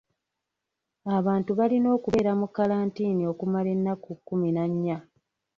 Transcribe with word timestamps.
Abantu 1.17 1.51
balina 1.59 1.89
okubeera 1.97 2.31
mu 2.39 2.47
kalantiini 2.55 3.23
okumala 3.31 3.69
ennaku 3.75 4.09
kkumi 4.17 4.49
na 4.55 4.65
nnya. 4.71 4.97